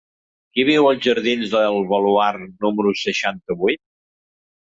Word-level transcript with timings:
Qui 0.55 0.63
viu 0.69 0.87
als 0.91 1.03
jardins 1.07 1.51
del 1.55 1.77
Baluard 1.91 2.47
número 2.65 2.93
seixanta-vuit? 3.05 3.83